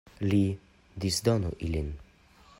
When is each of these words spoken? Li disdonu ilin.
Li 0.29 0.39
disdonu 1.05 1.55
ilin. 1.69 1.95